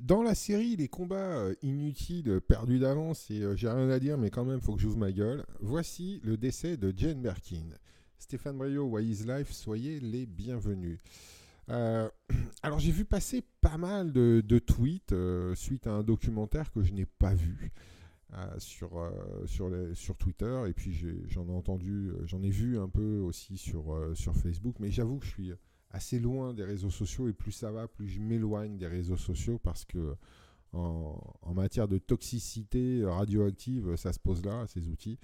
[0.00, 4.18] Dans la série Les combats euh, inutiles, perdus d'avance, et euh, j'ai rien à dire,
[4.18, 5.44] mais quand même, faut que j'ouvre ma gueule.
[5.60, 7.64] Voici le décès de Jane Birkin.
[8.18, 10.98] Stéphane Brio, Why is Life, soyez les bienvenus.
[11.70, 12.10] Euh,
[12.62, 15.14] alors, j'ai vu passer pas mal de, tweets
[15.54, 17.72] suite à un documentaire que je n'ai pas vu.
[18.58, 19.10] sur,
[19.46, 20.92] sur, Twitter et puis
[21.28, 25.24] j'en ai, entendu, j'en ai vu un peu aussi sur, sur Facebook, mais j'avoue que
[25.24, 25.52] je suis
[25.96, 29.58] assez loin des réseaux sociaux et plus ça va, plus je m'éloigne des réseaux sociaux
[29.58, 30.14] parce que
[30.72, 35.18] en, matière de toxicité radioactive, ça se pose là, ces outils.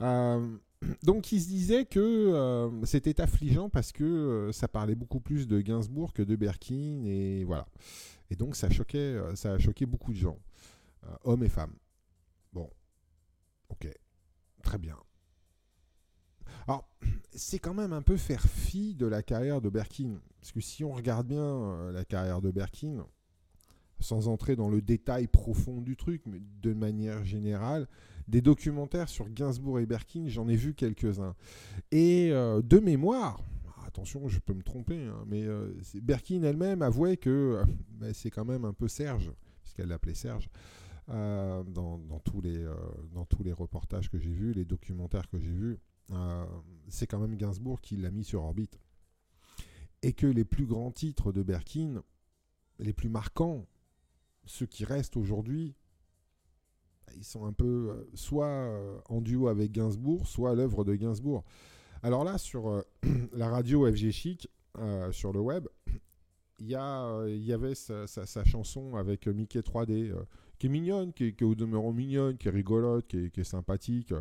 [0.00, 0.56] Euh,
[1.02, 5.46] donc il se disait que euh, c'était affligeant parce que euh, ça parlait beaucoup plus
[5.46, 7.66] de Gainsbourg que de Berkin et voilà.
[8.30, 10.38] Et donc ça choquait, ça a choqué beaucoup de gens,
[11.24, 11.74] hommes et femmes.
[12.52, 12.68] Bon,
[13.68, 13.86] ok,
[14.62, 14.96] très bien.
[16.66, 16.88] Alors,
[17.32, 20.20] c'est quand même un peu faire fi de la carrière de Berkin.
[20.40, 23.06] Parce que si on regarde bien euh, la carrière de Berkin,
[24.00, 27.86] sans entrer dans le détail profond du truc, mais de manière générale,
[28.26, 31.34] des documentaires sur Gainsbourg et Berkin, j'en ai vu quelques-uns.
[31.92, 33.40] Et euh, de mémoire,
[33.86, 37.62] attention, je peux me tromper, hein, mais euh, Berkin elle-même avouait que
[38.12, 39.32] c'est quand même un peu Serge,
[39.62, 40.50] puisqu'elle l'appelait Serge.
[41.08, 42.66] dans, tous les,
[43.14, 45.78] dans tous les reportages que j'ai vus, les documentaires que j'ai vus,
[46.88, 48.78] c'est quand même Gainsbourg qui l'a mis sur orbite.
[50.02, 52.02] Et que les plus grands titres de Berkin,
[52.78, 53.66] les plus marquants,
[54.44, 55.74] ceux qui restent aujourd'hui,
[57.16, 61.44] ils sont un peu euh, soit euh, en duo avec Gainsbourg, soit l'œuvre de Gainsbourg.
[62.02, 62.84] Alors là, sur
[63.32, 64.48] la radio FG Chic,
[65.10, 65.66] sur le web,
[66.58, 70.14] il y, y avait sa, chanson avec Mickey 3D,
[70.58, 74.12] qui est mignonne, qui est, au demeurant mignonne, qui est rigolote, qui est sympathique.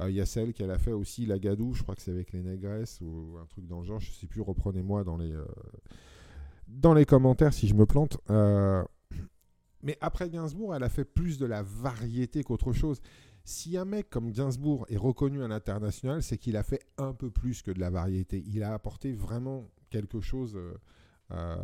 [0.00, 2.10] Euh, il y a celle qu'elle a fait aussi, la Gadou, je crois que c'est
[2.10, 5.16] avec les négresses ou un truc dans le genre, je ne sais plus, reprenez-moi dans
[5.16, 5.44] les, euh,
[6.68, 8.18] dans les commentaires si je me plante.
[8.30, 8.82] Euh,
[9.82, 13.00] mais après Gainsbourg, elle a fait plus de la variété qu'autre chose.
[13.44, 17.30] Si un mec comme Gainsbourg est reconnu à l'international, c'est qu'il a fait un peu
[17.30, 18.42] plus que de la variété.
[18.46, 20.58] Il a apporté vraiment quelque chose
[21.28, 21.58] à,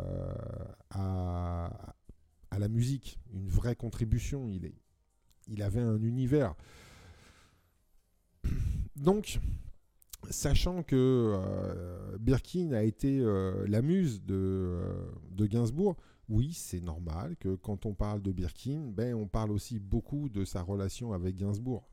[0.91, 4.47] à, la musique, une vraie contribution.
[4.47, 4.75] Il, est,
[5.47, 6.53] il avait un univers.
[9.01, 9.39] Donc,
[10.29, 15.97] sachant que euh, Birkin a été euh, la muse euh, de, Gainsbourg,
[16.29, 20.45] oui, c'est normal que quand on parle de Birkin, ben, on parle aussi beaucoup de
[20.45, 21.89] sa relation avec Gainsbourg.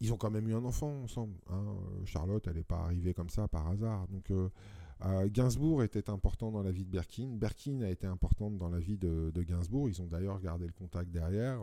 [0.00, 1.34] ils ont quand même eu un enfant ensemble.
[1.48, 1.64] Hein.
[2.04, 4.06] Charlotte, elle n'est pas arrivée comme ça par hasard.
[4.08, 4.30] Donc,
[5.32, 7.28] Gainsbourg était important dans la vie de Birkin.
[7.36, 9.88] Birkin a été importante dans la vie de, de Gainsbourg.
[9.88, 11.62] Ils ont d'ailleurs gardé le contact derrière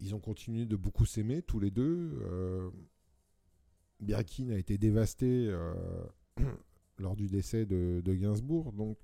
[0.00, 2.18] ils ont continué de beaucoup s'aimer tous les deux.
[2.22, 2.70] Euh,
[4.00, 5.74] Birkin a été dévasté euh,
[6.98, 8.98] lors du décès de, Gainsbourg, donc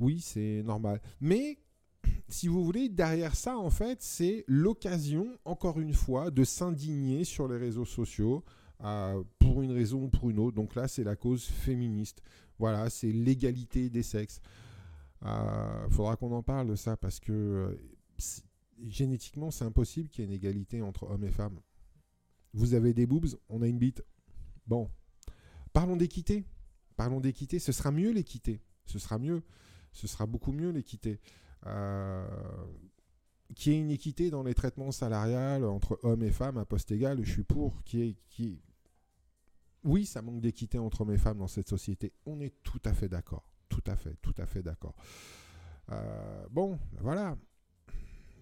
[0.00, 1.00] oui, c'est normal.
[1.20, 1.58] Mais
[2.28, 7.46] si vous voulez, derrière ça, en fait, c'est l'occasion, encore une fois, de s'indigner sur
[7.46, 8.42] les réseaux sociaux
[8.84, 10.56] euh, pour une raison ou pour une autre.
[10.56, 12.22] Donc là, c'est la cause féministe.
[12.58, 14.40] Voilà, c'est l'égalité des sexes.
[15.24, 17.78] Il faudra qu'on en parle de ça parce que
[18.86, 21.60] génétiquement, c'est impossible qu'il y ait une égalité entre hommes et femmes.
[22.54, 24.04] Vous avez des boobs, on a une bite.
[24.66, 24.90] Bon.
[25.72, 26.44] Parlons d'équité.
[26.96, 27.58] Parlons d'équité.
[27.58, 28.60] Ce sera mieux l'équité.
[28.86, 29.42] Ce sera mieux.
[29.92, 31.20] Ce sera beaucoup mieux l'équité.
[31.66, 32.26] Euh,
[33.54, 36.90] qu'il y ait une équité dans les traitements salariales entre hommes et femmes à poste
[36.90, 37.82] égal, je suis pour.
[37.84, 38.60] Qui qui
[39.84, 42.12] Oui, ça manque d'équité entre hommes et femmes dans cette société.
[42.26, 43.48] On est tout à fait d'accord.
[43.68, 44.94] Tout à fait, tout à fait d'accord.
[45.90, 47.36] Euh, bon, voilà.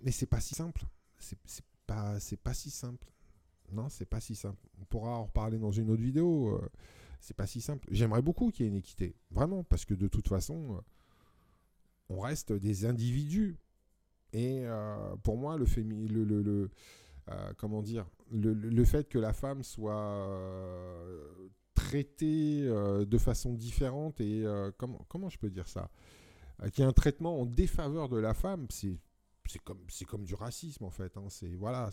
[0.03, 0.85] Mais c'est pas si simple.
[1.19, 1.39] C'est
[1.87, 3.07] pas, pas si simple.
[3.73, 4.67] Non, c'est pas si simple.
[4.81, 6.57] On pourra en reparler dans une autre vidéo.
[6.57, 6.69] Euh,
[7.21, 7.87] c'est pas si simple.
[7.91, 9.15] J'aimerais beaucoup qu'il y ait une équité.
[9.31, 10.81] Vraiment, parce que de toute façon, euh,
[12.09, 13.59] on reste des individus.
[14.33, 16.71] Et euh, pour moi, le, le, le, le
[17.59, 20.27] comment dire, le, fait que la femme soit
[21.75, 24.45] traitée de façon différente et
[24.79, 25.91] comment, comment je peux dire ça?
[26.73, 28.99] Qu'il y ait un traitement en défaveur de la femme, c'est
[29.51, 31.17] c'est comme, c'est comme du racisme en fait.
[31.17, 31.27] Hein.
[31.29, 31.91] C'est voilà,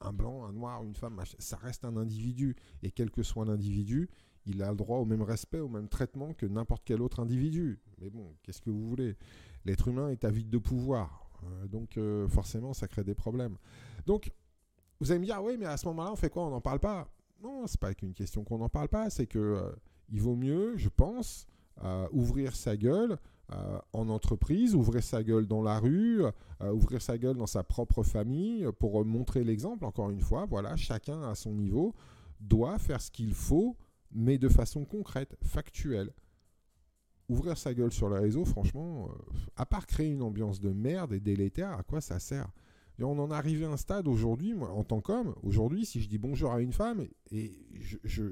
[0.00, 2.56] un blanc, un noir, une femme, ça reste un individu.
[2.82, 4.08] Et quel que soit l'individu,
[4.44, 7.80] il a le droit au même respect, au même traitement que n'importe quel autre individu.
[8.00, 9.16] Mais bon, qu'est-ce que vous voulez?
[9.64, 11.30] L'être humain est avide de pouvoir.
[11.44, 13.56] Euh, donc euh, forcément, ça crée des problèmes.
[14.06, 14.32] Donc,
[15.00, 16.46] vous allez me dire, oui, mais à ce moment-là, on fait quoi?
[16.46, 17.08] On n'en parle pas
[17.42, 19.70] Non, c'est pas qu'une question qu'on n'en parle pas, c'est que euh,
[20.08, 21.46] il vaut mieux, je pense,
[22.10, 23.18] ouvrir sa gueule
[23.52, 27.62] euh, en entreprise, ouvrir sa gueule dans la rue, euh, ouvrir sa gueule dans sa
[27.62, 29.84] propre famille pour montrer l'exemple.
[29.84, 31.94] Encore une fois, voilà, chacun à son niveau
[32.40, 33.76] doit faire ce qu'il faut,
[34.10, 36.12] mais de façon concrète, factuelle.
[37.28, 39.10] ouvrir sa gueule sur le réseau, franchement,
[39.56, 42.48] à part créer une ambiance de merde et délétère, à quoi ça sert?
[43.04, 46.08] On en est arrivé à un stade aujourd'hui, moi, en tant qu'homme, aujourd'hui, si je
[46.08, 48.22] dis bonjour à une femme, et je, je,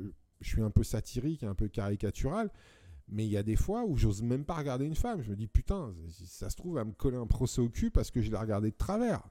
[0.40, 2.50] suis un peu satirique, un peu caricatural,
[3.08, 5.22] mais il y a des fois où j'ose même pas regarder une femme.
[5.22, 5.92] Je me dis, putain,
[6.26, 8.70] ça se trouve à me coller un procès au cul parce que je l'ai regardé
[8.70, 9.22] de travers.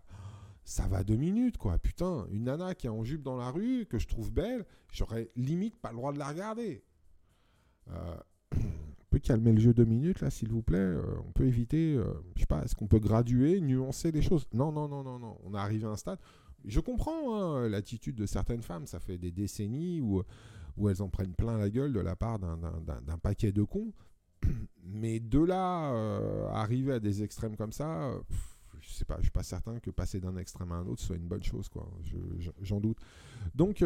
[0.64, 1.78] Ça va deux minutes, quoi.
[1.78, 5.30] Putain, une nana qui est en jupe dans la rue, que je trouve belle, j'aurais
[5.36, 6.84] limite pas le droit de la regarder.
[7.90, 8.18] Euh,
[9.10, 12.14] peut calmer le jeu deux minutes, là, s'il vous plaît euh, On peut éviter, euh,
[12.36, 14.48] je sais pas, est-ce qu'on peut graduer, nuancer les choses?
[14.54, 15.38] Non, non, non, non, non.
[15.44, 16.20] On est arrivé à un stade.
[16.64, 18.88] Je comprends hein, l'attitude de certaines femmes.
[18.88, 20.24] Ça fait des décennies où,
[20.78, 23.94] où elles en prennent plein la gueule de la part d'un paquet de cons.
[24.84, 28.12] Mais de là, euh, arriver à des extrêmes comme ça,
[29.06, 31.44] pas, je suis pas certain que passer d'un extrême à un autre soit une bonne
[31.44, 31.90] chose, quoi.
[32.62, 32.98] J'en doute.
[33.56, 33.82] Donc,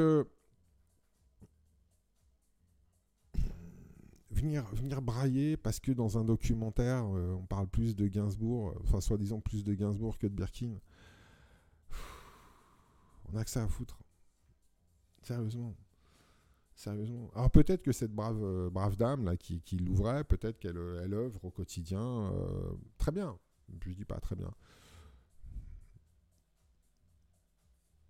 [4.32, 8.80] venir, venir brailler parce que dans un documentaire, euh, on parle plus de Gainsbourg, euh,
[8.84, 10.80] enfin soi-disant plus de Gainsbourg que de Birkin.
[13.32, 14.00] On a que ça à foutre.
[15.22, 15.76] Sérieusement.
[16.78, 17.30] Sérieusement.
[17.36, 21.44] Alors peut-être que cette brave, euh, brave dame là qui, l'ouvrait, peut-être qu'elle elle œuvre
[21.44, 22.32] au quotidien
[22.98, 23.38] très bien.
[23.82, 24.54] Je dis pas très bien.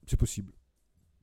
[0.06, 0.54] C'est possible.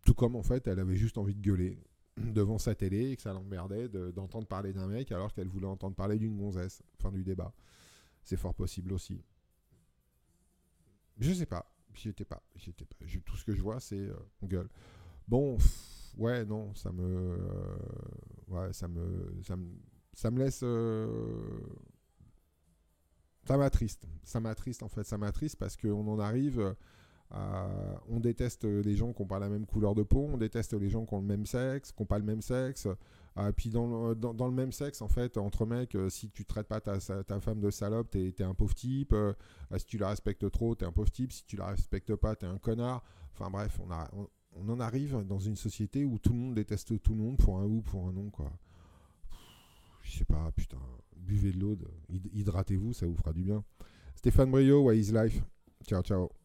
[0.05, 1.79] Tout comme en fait, elle avait juste envie de gueuler
[2.17, 5.97] devant sa télé et que ça l'emmerdait d'entendre parler d'un mec alors qu'elle voulait entendre
[5.97, 6.83] parler d'une gonzesse.
[6.99, 7.53] Fin du débat.
[8.23, 9.23] C'est fort possible aussi.
[11.19, 11.71] Je sais pas.
[11.95, 12.43] J'y étais pas.
[12.67, 12.97] Étais pas.
[13.25, 14.69] tout ce que je vois, c'est euh, on gueule.
[15.29, 15.57] Bon,
[16.17, 17.77] ouais, non, ça me, euh,
[18.49, 19.67] ouais, ça me, ça me,
[20.13, 21.09] ça me laisse, euh,
[23.45, 24.07] ça m'attriste.
[24.23, 25.05] Ça m'attriste en fait.
[25.05, 26.75] Ça m'attriste parce qu'on en arrive
[28.09, 30.89] on déteste les gens qui n'ont pas la même couleur de peau, on déteste les
[30.89, 32.87] gens qui ont le même sexe, qui n'ont pas le même sexe.
[33.37, 36.45] Euh, puis dans le, dans, le, même sexe, en fait, entre mecs, euh, si tu
[36.45, 39.15] traites pas ta, ta, femme de salope, t'es es un pauvre type.
[39.77, 41.33] si tu la respectes trop, t'es un pauvre type.
[41.33, 43.03] Si tu la respectes pas, t'es un connard.
[43.33, 44.09] Enfin bref, on, a,
[44.69, 47.65] en arrive dans une société où tout le monde déteste tout le monde pour un
[47.65, 48.51] ou pour un non, quoi.
[50.03, 50.79] Je sais pas, putain.
[51.17, 51.79] Buvez de l'eau,
[52.33, 53.65] hydratez-vous, ça vous fera du bien.
[54.15, 55.43] Stéphane Brio, Wise Life.
[55.87, 56.44] Ciao, ciao.